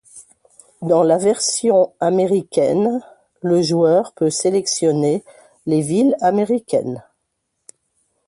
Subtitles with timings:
[0.81, 3.03] Dans la version américaine,
[3.41, 5.23] le joueur peut sélectionner
[5.67, 7.03] les villes américaines.